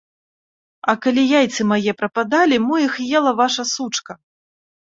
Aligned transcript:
А 0.93 0.95
калі 1.03 1.23
яйцы 1.41 1.61
мае 1.71 1.91
прападалі, 1.99 2.57
мо 2.67 2.75
іх 2.87 2.93
ела 3.21 3.35
ваша 3.41 3.63
сучка. 3.77 4.19